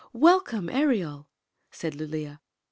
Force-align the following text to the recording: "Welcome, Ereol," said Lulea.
"Welcome, 0.27 0.65
Ereol," 0.65 1.27
said 1.69 1.93
Lulea. 1.93 2.39